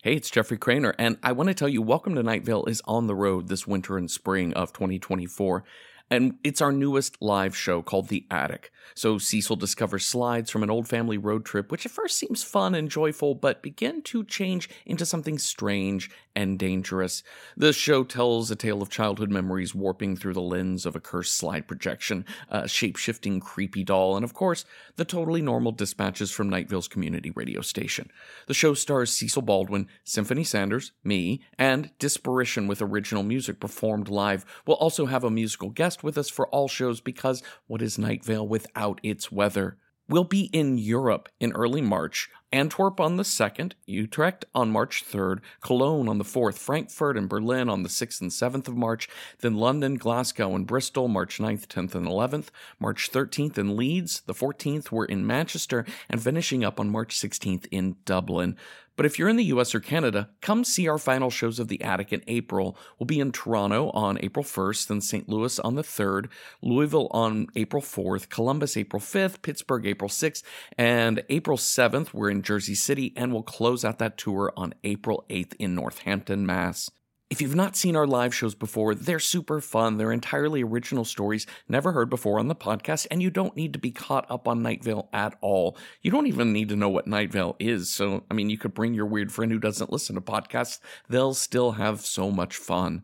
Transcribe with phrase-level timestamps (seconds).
[0.00, 2.80] Hey, it's Jeffrey Cranor, and I want to tell you Welcome to Night Vale is
[2.84, 5.64] on the road this winter and spring of 2024.
[6.08, 8.70] And it's our newest live show called The Attic.
[8.94, 12.76] So Cecil discovers slides from an old family road trip, which at first seems fun
[12.76, 17.24] and joyful, but begin to change into something strange and dangerous.
[17.56, 21.34] The show tells a tale of childhood memories warping through the lens of a cursed
[21.34, 24.64] slide projection, a shape shifting creepy doll, and of course,
[24.94, 28.08] the totally normal dispatches from Night Vale's community radio station.
[28.46, 34.46] The show stars Cecil Baldwin, Symphony Sanders, me, and Disparition with original music performed live.
[34.64, 38.24] We'll also have a musical guest with us for all shows because what is Night
[38.28, 39.76] without its weather?
[40.10, 45.40] We'll be in Europe in early March, Antwerp on the 2nd, Utrecht on March 3rd,
[45.60, 49.06] Cologne on the 4th, Frankfurt and Berlin on the 6th and 7th of March,
[49.40, 52.46] then London, Glasgow, and Bristol March 9th, 10th, and 11th,
[52.80, 57.66] March 13th in Leeds, the 14th we're in Manchester, and finishing up on March 16th
[57.70, 58.56] in Dublin.
[58.98, 61.80] But if you're in the US or Canada, come see our final shows of The
[61.82, 62.76] Attic in April.
[62.98, 65.28] We'll be in Toronto on April 1st, then St.
[65.28, 66.26] Louis on the 3rd,
[66.62, 70.42] Louisville on April 4th, Columbus April 5th, Pittsburgh April 6th,
[70.76, 75.24] and April 7th, we're in Jersey City, and we'll close out that tour on April
[75.30, 76.90] 8th in Northampton, Mass.
[77.30, 79.98] If you've not seen our live shows before, they're super fun.
[79.98, 83.78] They're entirely original stories never heard before on the podcast, and you don't need to
[83.78, 85.76] be caught up on Night Vale at all.
[86.00, 87.90] You don't even need to know what Night Vale is.
[87.90, 90.80] So, I mean, you could bring your weird friend who doesn't listen to podcasts.
[91.10, 93.02] They'll still have so much fun.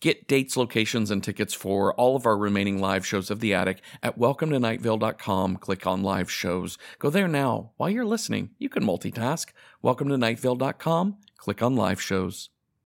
[0.00, 3.82] Get dates, locations, and tickets for all of our remaining live shows of The Attic
[4.02, 5.58] at welcometonightvale.com.
[5.58, 6.76] Click on live shows.
[6.98, 7.70] Go there now.
[7.76, 9.50] While you're listening, you can multitask.
[9.84, 11.18] Welcometonightvale.com.
[11.36, 12.50] Click on live shows.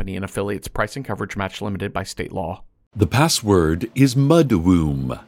[0.00, 0.68] and affiliates.
[0.68, 2.62] Price and coverage match limited by state law.
[2.96, 5.20] The password is Mudwomb.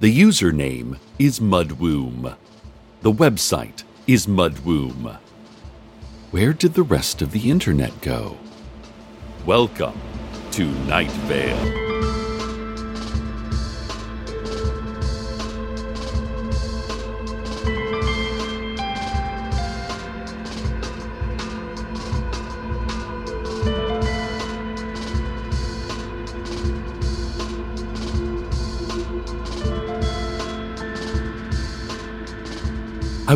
[0.00, 2.36] The username is Mudwomb.
[3.02, 5.18] The website is Mudwomb.
[6.30, 8.36] Where did the rest of the internet go?
[9.46, 10.00] Welcome
[10.52, 12.23] to Night Vale.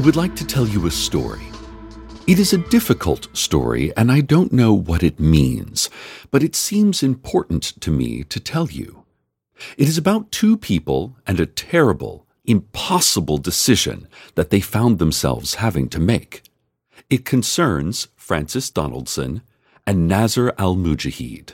[0.09, 1.43] Would like to tell you a story.
[2.27, 5.91] It is a difficult story, and I don't know what it means,
[6.31, 9.05] but it seems important to me to tell you.
[9.77, 15.91] It is about two people and a terrible, impossible decision that they found themselves having
[15.91, 16.43] to make.
[17.11, 19.43] It concerns Frances Donaldson
[19.87, 21.53] and Nazar al Mujahid.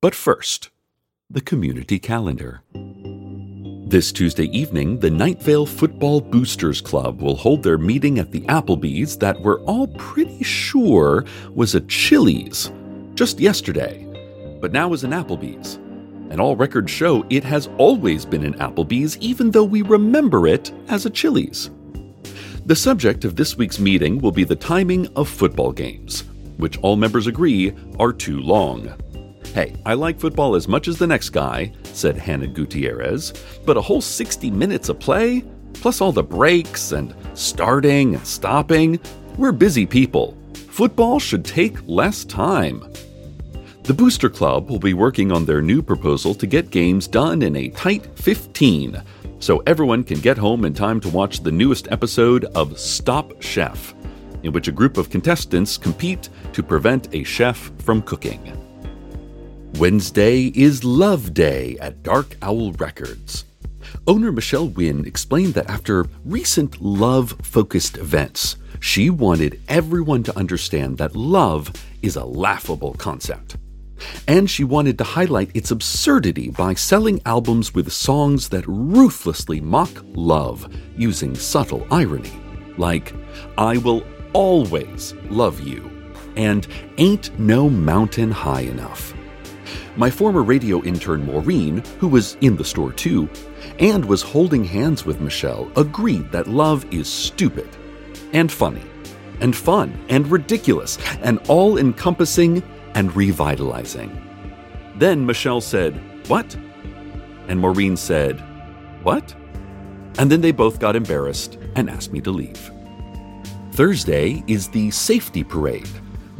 [0.00, 0.70] But first,
[1.30, 2.62] the community calendar.
[3.90, 8.42] This Tuesday evening, the Night Vale Football Boosters Club will hold their meeting at the
[8.42, 11.24] Applebee's that we're all pretty sure
[11.56, 12.70] was a Chili's
[13.16, 14.06] just yesterday,
[14.60, 15.74] but now is an Applebee's.
[16.30, 20.72] And all records show it has always been an Applebee's, even though we remember it
[20.86, 21.72] as a Chili's.
[22.66, 26.22] The subject of this week's meeting will be the timing of football games,
[26.58, 28.94] which all members agree are too long.
[29.54, 33.32] Hey, I like football as much as the next guy, said Hannah Gutierrez,
[33.66, 39.00] but a whole 60 minutes of play, plus all the breaks and starting and stopping,
[39.36, 40.36] we're busy people.
[40.54, 42.84] Football should take less time.
[43.82, 47.56] The Booster Club will be working on their new proposal to get games done in
[47.56, 49.02] a tight 15,
[49.40, 53.94] so everyone can get home in time to watch the newest episode of Stop Chef,
[54.44, 58.59] in which a group of contestants compete to prevent a chef from cooking.
[59.78, 63.44] Wednesday is Love Day at Dark Owl Records.
[64.06, 70.98] Owner Michelle Wynn explained that after recent love focused events, she wanted everyone to understand
[70.98, 71.72] that love
[72.02, 73.56] is a laughable concept.
[74.26, 79.90] And she wanted to highlight its absurdity by selling albums with songs that ruthlessly mock
[80.14, 82.32] love using subtle irony,
[82.76, 83.14] like
[83.56, 84.02] I Will
[84.32, 85.90] Always Love You
[86.36, 86.66] and
[86.98, 89.14] Ain't No Mountain High Enough.
[89.96, 93.28] My former radio intern Maureen, who was in the store too,
[93.78, 97.68] and was holding hands with Michelle, agreed that love is stupid
[98.32, 98.82] and funny.
[99.40, 102.62] and fun and ridiculous and all encompassing
[102.94, 104.10] and revitalizing.
[104.96, 105.94] Then Michelle said,
[106.28, 106.54] What?
[107.48, 108.38] And Maureen said,
[109.02, 109.34] What?
[110.18, 112.70] And then they both got embarrassed and asked me to leave.
[113.72, 115.88] Thursday is the Safety Parade,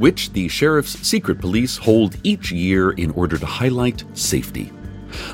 [0.00, 4.72] which the Sheriff's Secret Police hold each year in order to highlight safety.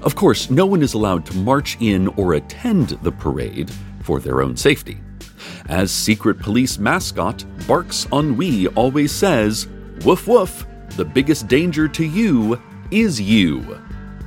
[0.02, 3.70] Of course, no one is allowed to march in or attend the parade
[4.02, 4.98] for their own safety.
[5.68, 9.68] As Secret Police mascot, Barks Ennui always says,
[10.04, 10.66] Woof woof,
[10.96, 12.60] the biggest danger to you
[12.90, 13.80] is you.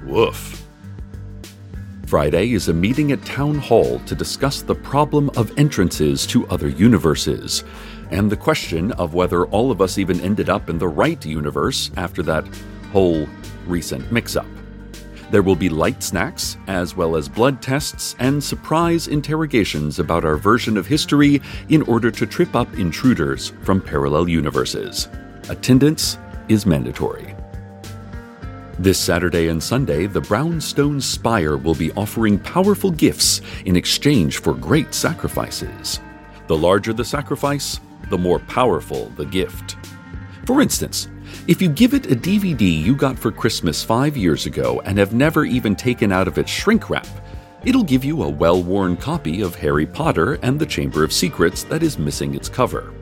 [0.06, 0.69] Woof.
[2.09, 6.67] Friday is a meeting at Town Hall to discuss the problem of entrances to other
[6.67, 7.63] universes,
[8.09, 11.91] and the question of whether all of us even ended up in the right universe
[11.97, 12.47] after that
[12.91, 13.27] whole
[13.67, 14.47] recent mix up.
[15.29, 20.38] There will be light snacks, as well as blood tests and surprise interrogations about our
[20.38, 25.07] version of history in order to trip up intruders from parallel universes.
[25.47, 26.17] Attendance
[26.47, 27.28] is mandatory.
[28.79, 34.53] This Saturday and Sunday, the Brownstone Spire will be offering powerful gifts in exchange for
[34.53, 35.99] great sacrifices.
[36.47, 39.75] The larger the sacrifice, the more powerful the gift.
[40.45, 41.09] For instance,
[41.45, 45.13] if you give it a DVD you got for Christmas five years ago and have
[45.13, 47.07] never even taken out of its shrink wrap,
[47.65, 51.63] it'll give you a well worn copy of Harry Potter and the Chamber of Secrets
[51.65, 52.93] that is missing its cover.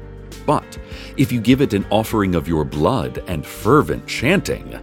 [0.47, 0.79] But
[1.17, 4.79] if you give it an offering of your blood and fervent chanting,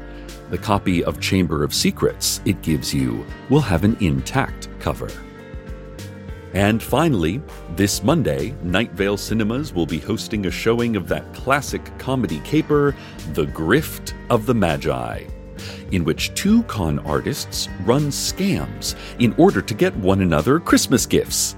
[0.54, 5.10] the copy of Chamber of Secrets it gives you will have an intact cover.
[6.52, 7.42] And finally,
[7.74, 12.94] this Monday, Night Vale Cinemas will be hosting a showing of that classic comedy caper,
[13.32, 15.24] The Grift of the Magi,
[15.90, 21.56] in which two con artists run scams in order to get one another Christmas gifts,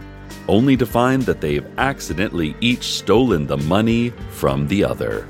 [0.49, 5.29] only to find that they've accidentally each stolen the money from the other.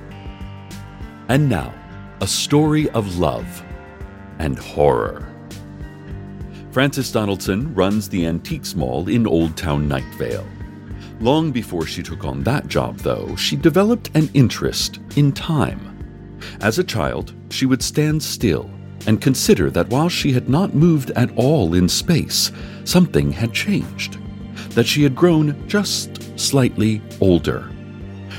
[1.29, 1.75] And now,
[2.23, 3.63] a story of love
[4.39, 5.29] and horror.
[6.71, 10.47] Frances Donaldson runs the Antiques Mall in Old Town Nightvale.
[11.21, 16.39] Long before she took on that job, though, she developed an interest in time.
[16.63, 18.71] As a child, she would stand still
[19.07, 22.51] and consider that while she had not moved at all in space,
[22.85, 24.19] something had changed.
[24.71, 27.71] That she had grown just slightly older,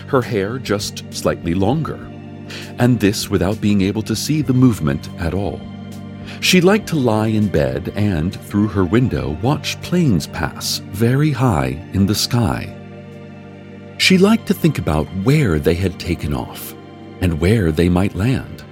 [0.08, 2.12] her hair just slightly longer,
[2.80, 5.60] and this without being able to see the movement at all.
[6.42, 11.90] She liked to lie in bed and, through her window, watch planes pass very high
[11.94, 12.74] in the sky.
[13.98, 16.74] She liked to think about where they had taken off
[17.22, 18.64] and where they might land.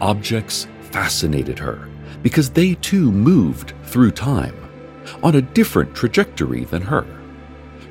[0.00, 1.88] Objects fascinated her
[2.22, 4.56] because they too moved through time
[5.22, 7.06] on a different trajectory than her.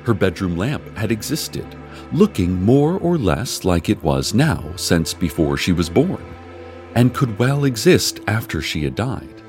[0.04, 1.66] Her bedroom lamp had existed,
[2.12, 6.22] looking more or less like it was now since before she was born
[6.94, 9.42] and could well exist after she had died.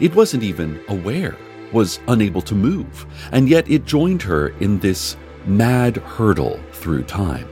[0.00, 1.36] It wasn't even aware,
[1.72, 5.16] was unable to move, and yet it joined her in this
[5.46, 7.48] mad hurdle through time.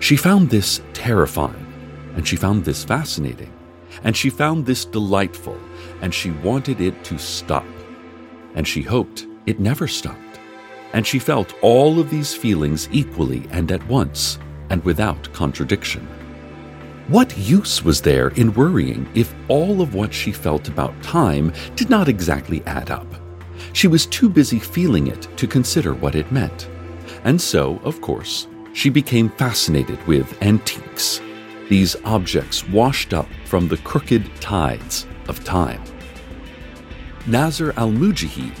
[0.00, 1.66] She found this terrifying,
[2.14, 3.52] and she found this fascinating,
[4.04, 5.58] and she found this delightful,
[6.02, 7.66] and she wanted it to stop.
[8.54, 10.25] And she hoped it never stopped.
[10.92, 14.38] And she felt all of these feelings equally and at once,
[14.70, 16.06] and without contradiction.
[17.08, 21.88] What use was there in worrying if all of what she felt about time did
[21.88, 23.06] not exactly add up?
[23.72, 26.68] She was too busy feeling it to consider what it meant.
[27.24, 31.20] And so, of course, she became fascinated with antiques,
[31.68, 35.82] these objects washed up from the crooked tides of time.
[37.26, 38.54] Nazar Al Mujahid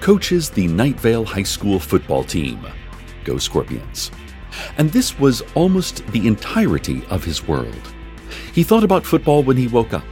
[0.00, 2.66] coaches the Nightvale High School football team.
[3.24, 4.10] Go Scorpions
[4.76, 7.94] and this was almost the entirety of his world.
[8.52, 10.04] He thought about football when he woke up.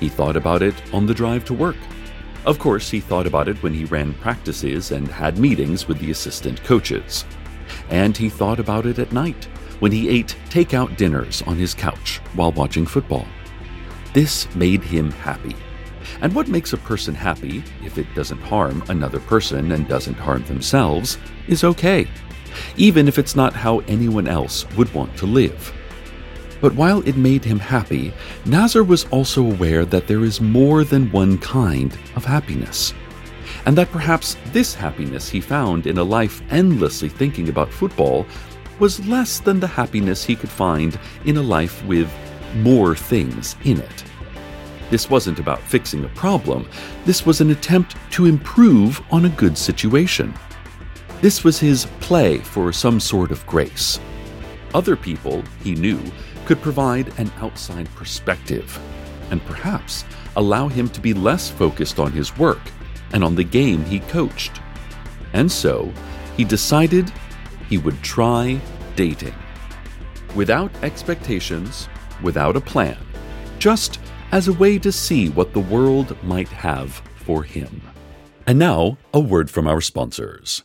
[0.00, 1.76] He thought about it on the drive to work.
[2.44, 6.10] Of course, he thought about it when he ran practices and had meetings with the
[6.10, 7.24] assistant coaches.
[7.90, 9.44] And he thought about it at night
[9.80, 13.26] when he ate takeout dinners on his couch while watching football.
[14.12, 15.56] This made him happy.
[16.20, 20.44] And what makes a person happy, if it doesn't harm another person and doesn't harm
[20.44, 21.18] themselves,
[21.48, 22.06] is okay
[22.76, 25.72] even if it's not how anyone else would want to live.
[26.60, 28.12] But while it made him happy,
[28.46, 32.94] Nazar was also aware that there is more than one kind of happiness.
[33.66, 38.26] And that perhaps this happiness he found in a life endlessly thinking about football
[38.78, 42.10] was less than the happiness he could find in a life with
[42.56, 44.04] more things in it.
[44.90, 46.68] This wasn't about fixing a problem,
[47.04, 50.32] this was an attempt to improve on a good situation.
[51.20, 53.98] This was his play for some sort of grace.
[54.74, 56.00] other people, he knew,
[56.44, 58.78] could provide an outside perspective
[59.30, 60.04] and perhaps
[60.36, 62.60] allow him to be less focused on his work
[63.12, 64.60] and on the game he coached.
[65.32, 65.92] And so,
[66.36, 67.10] he decided
[67.68, 68.60] he would try
[68.94, 69.34] dating.
[70.34, 71.88] Without expectations,
[72.22, 72.98] without a plan,
[73.58, 73.98] just
[74.32, 77.80] as a way to see what the world might have for him.
[78.46, 80.62] And now, a word from our sponsors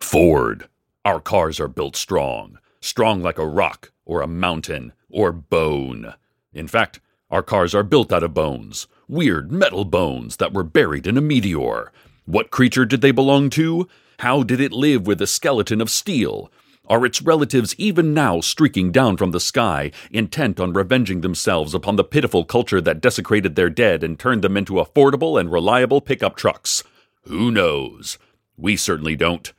[0.00, 0.68] Ford.
[1.04, 6.14] Our cars are built strong, strong like a rock, or a mountain, or bone.
[6.52, 7.00] In fact,
[7.30, 11.22] our cars are built out of bones, weird metal bones that were buried in a
[11.22, 11.92] meteor.
[12.26, 13.88] What creature did they belong to?
[14.18, 16.50] How did it live with a skeleton of steel?
[16.90, 21.94] Are its relatives even now streaking down from the sky, intent on revenging themselves upon
[21.94, 26.34] the pitiful culture that desecrated their dead and turned them into affordable and reliable pickup
[26.34, 26.82] trucks?
[27.26, 28.18] Who knows?
[28.56, 29.52] We certainly don't.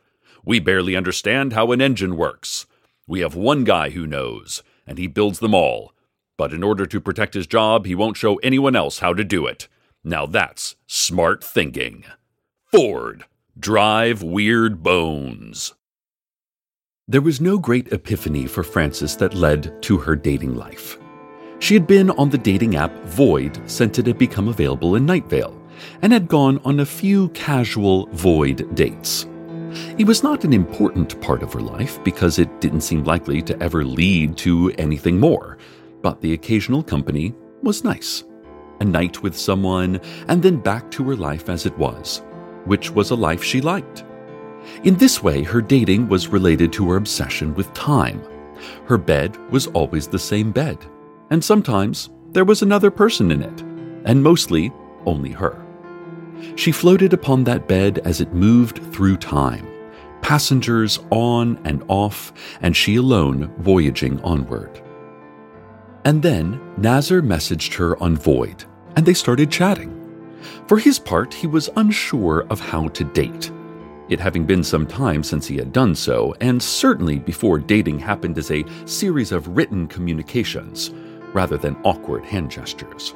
[0.44, 2.66] We barely understand how an engine works.
[3.08, 5.94] We have one guy who knows, and he builds them all.
[6.36, 9.48] But in order to protect his job, he won't show anyone else how to do
[9.48, 9.70] it.
[10.04, 12.04] Now that's smart thinking.
[12.66, 13.24] Ford.
[13.58, 15.74] Drive weird bones.
[17.12, 20.98] There was no great epiphany for Frances that led to her dating life.
[21.60, 25.26] She had been on the dating app Void since it had become available in Night
[25.26, 25.62] Vale,
[26.02, 29.28] and had gone on a few casual Void dates.
[29.98, 33.62] It was not an important part of her life because it didn't seem likely to
[33.62, 35.58] ever lead to anything more,
[36.02, 38.24] but the occasional company was nice.
[38.80, 40.00] A night with someone,
[40.30, 42.22] and then back to her life as it was,
[42.64, 44.06] which was a life she liked.
[44.84, 48.22] In this way, her dating was related to her obsession with time.
[48.86, 50.78] Her bed was always the same bed,
[51.30, 53.62] and sometimes there was another person in it,
[54.06, 54.72] and mostly
[55.06, 55.64] only her.
[56.56, 59.68] She floated upon that bed as it moved through time,
[60.22, 64.82] passengers on and off, and she alone voyaging onward.
[66.06, 68.66] And then Nazar messaged her on Void,
[68.96, 69.98] and they started chatting.
[70.68, 73.52] For his part, he was unsure of how to date
[74.12, 78.38] it having been some time since he had done so, and certainly before dating happened
[78.38, 80.92] as a series of written communications,
[81.34, 83.14] rather than awkward hand gestures.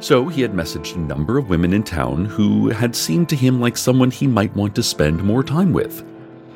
[0.00, 3.60] So he had messaged a number of women in town who had seemed to him
[3.60, 6.04] like someone he might want to spend more time with.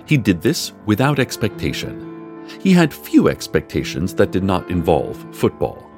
[0.07, 2.47] He did this without expectation.
[2.61, 5.91] He had few expectations that did not involve football.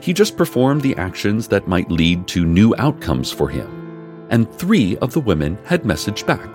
[0.00, 4.26] He just performed the actions that might lead to new outcomes for him.
[4.30, 6.48] And three of the women had messaged back.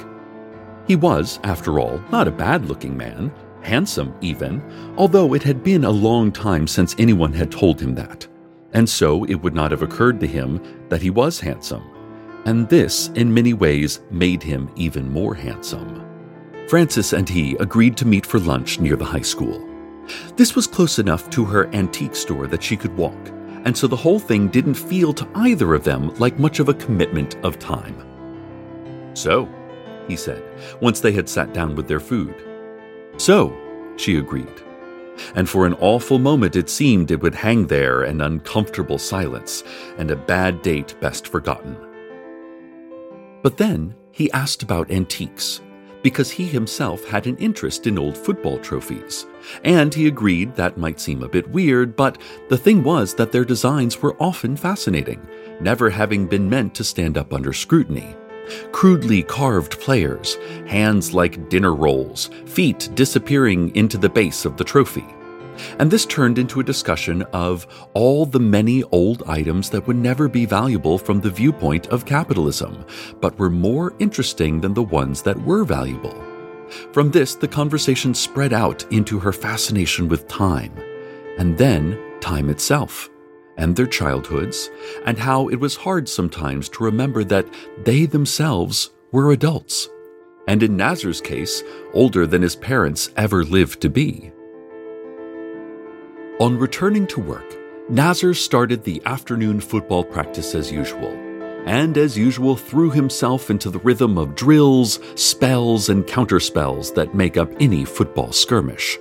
[0.87, 4.61] He was, after all, not a bad looking man, handsome even,
[4.97, 8.27] although it had been a long time since anyone had told him that.
[8.73, 11.83] And so it would not have occurred to him that he was handsome.
[12.45, 16.03] And this, in many ways, made him even more handsome.
[16.67, 19.67] Frances and he agreed to meet for lunch near the high school.
[20.35, 23.29] This was close enough to her antique store that she could walk,
[23.65, 26.73] and so the whole thing didn't feel to either of them like much of a
[26.75, 28.03] commitment of time.
[29.15, 29.49] So,
[30.07, 30.43] he said,
[30.81, 32.35] once they had sat down with their food.
[33.17, 33.55] So,
[33.97, 34.61] she agreed.
[35.35, 39.63] And for an awful moment it seemed it would hang there an uncomfortable silence,
[39.97, 41.77] and a bad date best forgotten.
[43.41, 45.61] But then he asked about antiques,
[46.03, 49.25] because he himself had an interest in old football trophies.
[49.63, 52.19] And he agreed that might seem a bit weird, but
[52.49, 55.25] the thing was that their designs were often fascinating,
[55.59, 58.15] never having been meant to stand up under scrutiny
[58.71, 60.35] crudely carved players,
[60.67, 65.05] hands like dinner rolls, feet disappearing into the base of the trophy.
[65.79, 70.27] And this turned into a discussion of all the many old items that would never
[70.27, 72.85] be valuable from the viewpoint of capitalism,
[73.21, 76.21] but were more interesting than the ones that were valuable.
[76.91, 80.73] From this, the conversation spread out into her fascination with time,
[81.37, 83.09] and then time itself
[83.57, 84.69] and their childhoods,
[85.05, 87.47] and how it was hard sometimes to remember that
[87.83, 89.89] they themselves were adults,
[90.47, 94.31] and in Nazar's case, older than his parents ever lived to be.
[96.39, 97.55] On returning to work,
[97.89, 101.11] Nazar started the afternoon football practice as usual,
[101.65, 107.37] and as usual threw himself into the rhythm of drills, spells, and counterspells that make
[107.37, 108.97] up any football skirmish.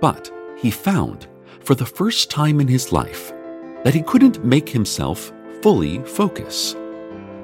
[0.00, 1.26] But he found,
[1.60, 3.32] for the first time in his life,
[3.84, 5.32] that he couldn't make himself
[5.62, 6.74] fully focus.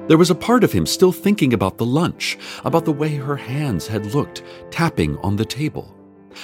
[0.07, 3.35] There was a part of him still thinking about the lunch, about the way her
[3.35, 5.95] hands had looked, tapping on the table,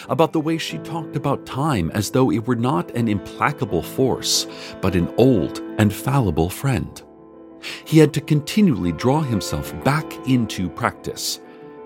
[0.10, 4.48] about the way she talked about time as though it were not an implacable force,
[4.82, 7.04] but an old and fallible friend.
[7.86, 11.40] He had to continually draw himself back into practice,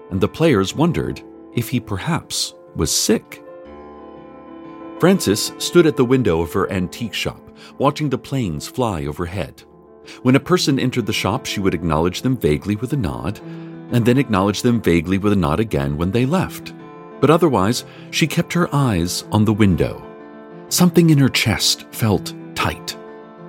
[0.09, 1.21] and the players wondered
[1.53, 3.43] if he perhaps was sick.
[5.00, 7.45] Frances stood at the window of her antique shop,
[7.77, 9.63] watching the planes fly overhead.
[10.22, 13.39] When a person entered the shop, she would acknowledge them vaguely with a nod,
[13.91, 16.74] and then acknowledge them vaguely with a nod again when they left.
[17.22, 20.03] But otherwise, she kept her eyes on the window.
[20.69, 22.98] Something in her chest felt tight,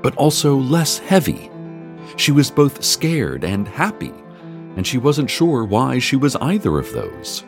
[0.02, 1.50] but also less heavy.
[2.16, 4.12] She was both scared and happy,
[4.76, 7.44] and she wasn't sure why she was either of those.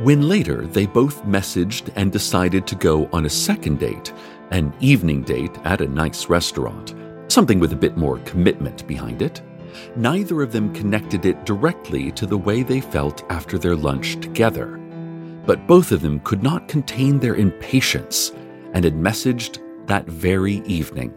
[0.00, 4.12] When later they both messaged and decided to go on a second date,
[4.50, 6.94] an evening date at a nice restaurant,
[7.28, 9.42] something with a bit more commitment behind it,
[9.96, 14.78] neither of them connected it directly to the way they felt after their lunch together.
[15.44, 18.32] But both of them could not contain their impatience
[18.72, 21.12] and had messaged that very evening,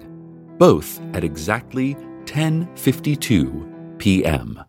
[0.58, 1.96] both at exactly
[2.26, 4.64] 10:52 p.m.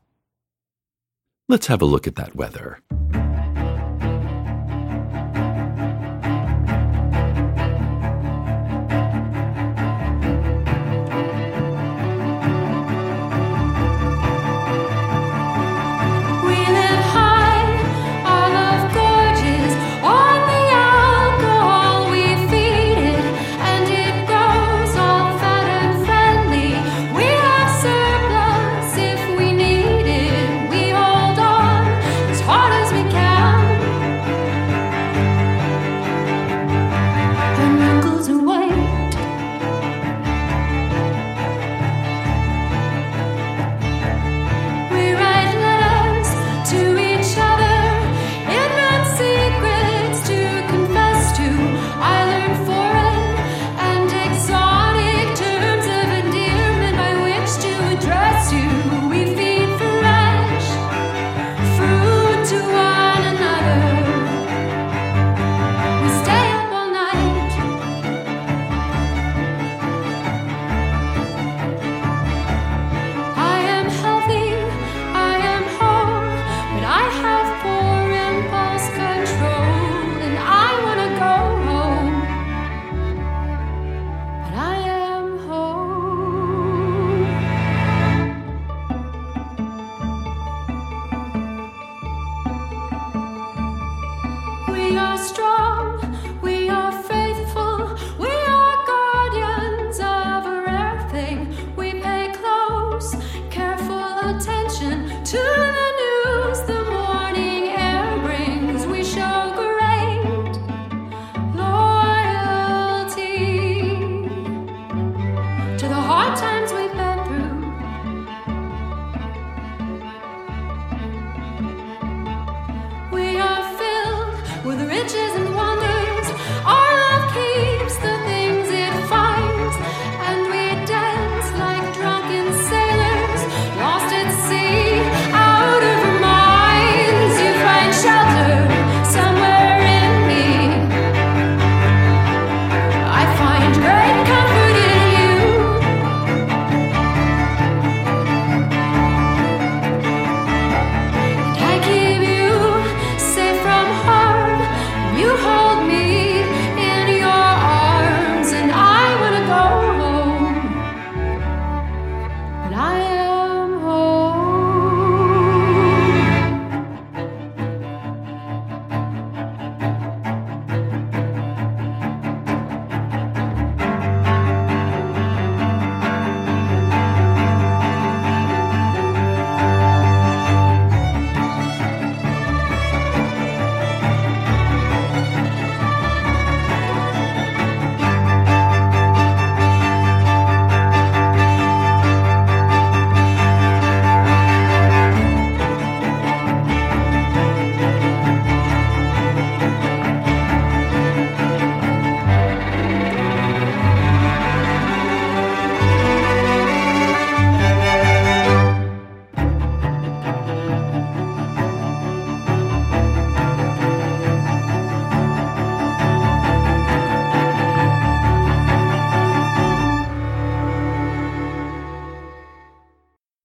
[1.49, 2.81] Let's have a look at that weather.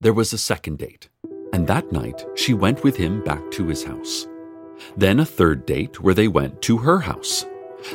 [0.05, 1.09] There was a second date,
[1.51, 4.27] and that night she went with him back to his house.
[4.95, 7.43] Then a third date where they went to her house.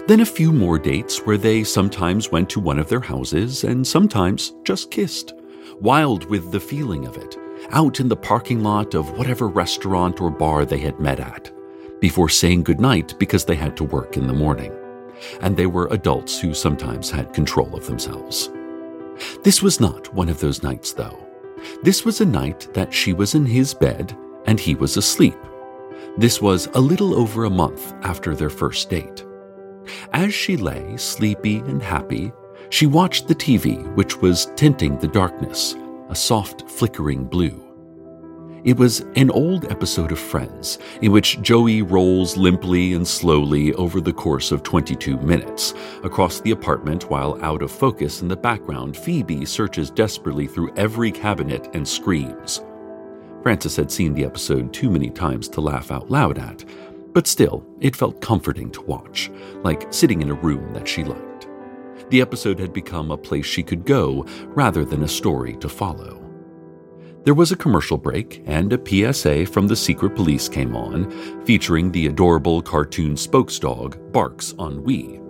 [0.09, 3.87] Then a few more dates where they sometimes went to one of their houses and
[3.87, 5.35] sometimes just kissed,
[5.81, 7.37] wild with the feeling of it,
[7.71, 11.53] out in the parking lot of whatever restaurant or bar they had met at,
[12.01, 14.73] before saying goodnight because they had to work in the morning.
[15.43, 18.51] and they were adults who sometimes had control of themselves.
[19.45, 21.30] This was not one of those nights, though.
[21.83, 25.37] This was a night that she was in his bed and he was asleep.
[26.17, 29.25] This was a little over a month after their first date.
[30.13, 32.33] As she lay, sleepy and happy,
[32.69, 35.77] she watched the TV, which was tinting the darkness,
[36.09, 37.70] a soft flickering blue.
[38.63, 44.03] It was an old episode of Friends, in which Joey rolls limply and slowly over
[44.03, 45.73] the course of 22 minutes
[46.05, 51.11] across the apartment while out of focus in the background, Phoebe searches desperately through every
[51.11, 52.61] cabinet and screams.
[53.43, 56.63] Frances had seen the episode too many times to laugh out loud at,
[57.15, 59.31] but still, it felt comforting to watch,
[59.65, 61.49] like sitting in a room that she liked.
[62.11, 66.20] The episode had become a place she could go rather than a story to follow.
[67.23, 71.11] There was a commercial break, and a PSA from the secret police came on,
[71.45, 75.21] featuring the adorable cartoon spokesdog Barks Ennui.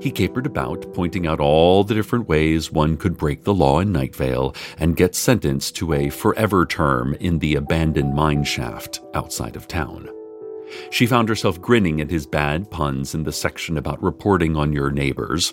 [0.00, 3.92] He capered about, pointing out all the different ways one could break the law in
[3.92, 9.68] Nightvale and get sentenced to a forever term in the abandoned mine shaft outside of
[9.68, 10.08] town.
[10.90, 14.90] She found herself grinning at his bad puns in the section about reporting on your
[14.90, 15.52] neighbors.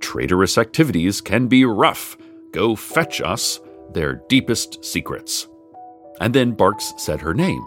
[0.00, 2.18] Traitorous activities can be rough.
[2.52, 3.60] Go fetch us
[3.96, 5.48] their deepest secrets.
[6.20, 7.66] And then Barks said her name.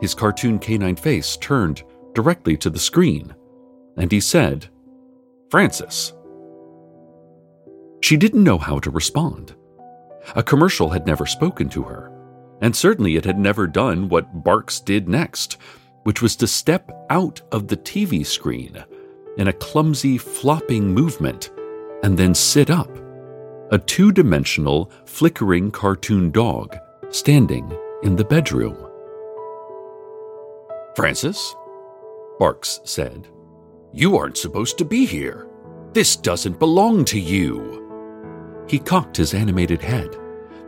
[0.00, 3.32] His cartoon canine face turned directly to the screen,
[3.96, 4.66] and he said,
[5.48, 6.12] Frances.
[8.02, 9.54] She didn't know how to respond.
[10.34, 12.10] A commercial had never spoken to her,
[12.60, 15.58] and certainly it had never done what Barks did next,
[16.02, 18.84] which was to step out of the TV screen
[19.38, 21.50] in a clumsy, flopping movement
[22.02, 23.05] and then sit up
[23.70, 26.76] a two dimensional, flickering cartoon dog
[27.10, 28.76] standing in the bedroom.
[30.94, 31.54] Frances?
[32.38, 33.28] Barks said,
[33.92, 35.48] you aren't supposed to be here.
[35.92, 38.64] This doesn't belong to you.
[38.68, 40.16] He cocked his animated head,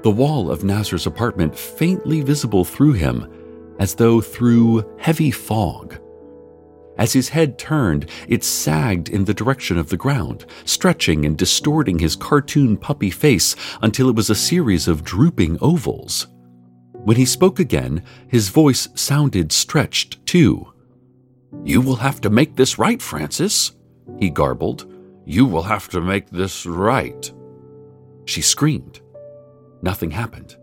[0.02, 3.30] the wall of Nazar's apartment faintly visible through him,
[3.78, 5.98] as though through heavy fog.
[6.98, 12.00] As his head turned, it sagged in the direction of the ground, stretching and distorting
[12.00, 16.26] his cartoon puppy face until it was a series of drooping ovals.
[16.92, 20.72] When he spoke again, his voice sounded stretched too.
[21.64, 23.72] You will have to make this right, Frances,
[24.18, 24.92] he garbled.
[25.24, 27.30] You will have to make this right.
[28.24, 29.00] She screamed.
[29.82, 30.56] Nothing happened.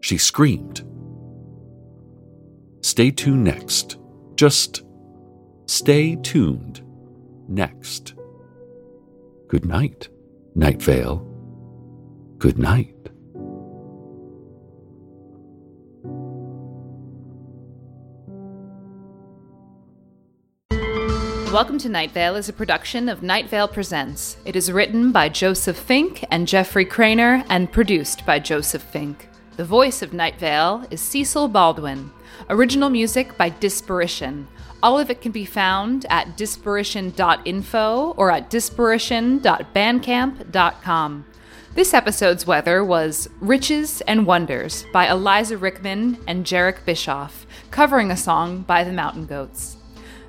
[0.00, 0.82] She screamed.
[2.80, 3.98] Stay tuned next.
[4.34, 4.82] Just
[5.66, 6.82] Stay tuned.
[7.48, 8.14] Next.
[9.48, 10.08] Good night,
[10.54, 11.26] Night Vale.
[12.38, 12.96] Good night.
[21.52, 24.38] Welcome to Night Vale is a production of Night Vale Presents.
[24.46, 29.28] It is written by Joseph Fink and Jeffrey Cranor and produced by Joseph Fink.
[29.56, 32.10] The voice of Night Vale is Cecil Baldwin.
[32.48, 34.46] Original music by Disparition.
[34.82, 41.26] All of it can be found at disparition.info or at disparition.bandcamp.com.
[41.74, 48.16] This episode's weather was Riches and Wonders by Eliza Rickman and Jherek Bischoff, covering a
[48.16, 49.76] song by the Mountain Goats.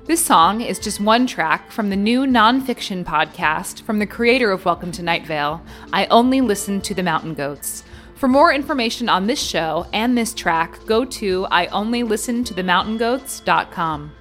[0.04, 4.66] This song is just one track from the new nonfiction podcast from the creator of
[4.66, 5.62] Welcome to Night Vale,
[5.94, 7.84] I Only Listen to the Mountain Goats.
[8.14, 14.12] For more information on this show and this track, go to IOnlyListenToTheMountainGoats.com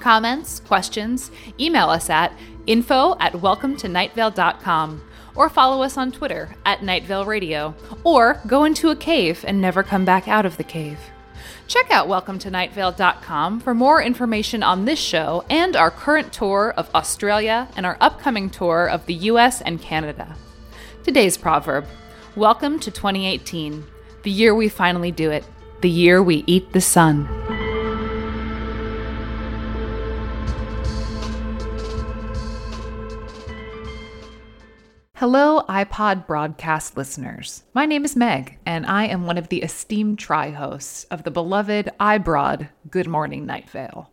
[0.00, 2.32] comments, questions, email us at
[2.66, 5.02] info at welcometonightVale.com
[5.34, 9.82] or follow us on Twitter at Nightvale Radio, or go into a cave and never
[9.82, 10.98] come back out of the cave.
[11.68, 17.68] Check out welcometonightVale.com for more information on this show and our current tour of Australia
[17.76, 20.34] and our upcoming tour of the US and Canada.
[21.04, 21.86] Today's proverb
[22.38, 23.84] Welcome to 2018,
[24.22, 25.44] the year we finally do it,
[25.80, 27.26] the year we eat the sun.
[35.16, 37.64] Hello, iPod broadcast listeners.
[37.74, 41.32] My name is Meg, and I am one of the esteemed tri hosts of the
[41.32, 44.12] beloved iBroad Good Morning Night Vale.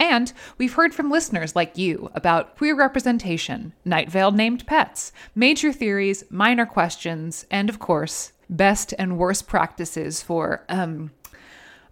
[0.00, 5.72] And we've heard from listeners like you about queer representation, Night Vale named pets, major
[5.72, 11.10] theories, minor questions, and of course, best and worst practices for um,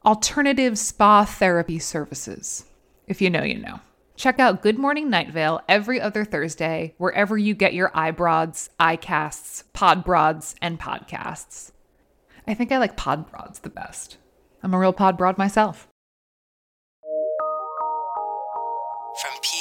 [0.05, 2.64] alternative spa therapy services.
[3.07, 3.81] If you know, you know.
[4.16, 9.64] Check out Good Morning Night Vale every other Thursday, wherever you get your iBroads, iCasts,
[9.75, 11.73] Podbroads, and podcasts.
[12.47, 14.16] I think I like Podbroads the best.
[14.62, 15.87] I'm a real Podbroad myself.
[19.17, 19.56] from P